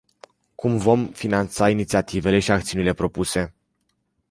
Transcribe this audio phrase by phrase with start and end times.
[0.55, 3.53] Cum vom finanța inițiativele și acțiunile propuse?